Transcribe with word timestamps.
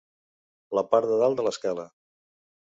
La 0.79 0.83
part 0.93 1.11
de 1.11 1.19
dalt 1.25 1.39
de 1.43 1.45
l'escala. 1.49 1.87